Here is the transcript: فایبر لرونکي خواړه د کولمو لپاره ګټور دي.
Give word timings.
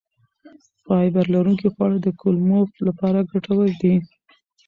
فایبر 0.85 1.25
لرونکي 1.35 1.67
خواړه 1.73 1.97
د 2.01 2.07
کولمو 2.21 2.61
لپاره 2.87 3.27
ګټور 3.31 3.67
دي. 3.81 3.95